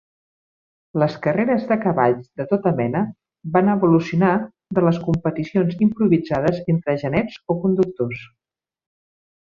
Les 1.01 1.17
carreres 1.25 1.65
de 1.71 1.77
cavalls 1.83 2.31
de 2.41 2.47
tota 2.53 2.71
mena 2.79 3.03
van 3.59 3.71
evolucionar 3.75 4.33
de 4.79 4.87
les 4.89 4.99
competicions 5.11 5.79
improvisades 5.89 6.61
entre 6.77 7.01
genets 7.07 7.41
o 7.53 7.59
conductors. 7.67 8.29